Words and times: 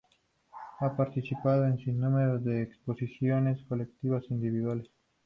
Ha 0.79 0.95
participado 0.97 1.63
en 1.67 1.73
un 1.73 1.77
sinnúmero 1.77 2.39
de 2.39 2.63
exposiciones 2.63 3.61
colectivas 3.69 4.23
e 4.23 4.33
individuales. 4.33 4.87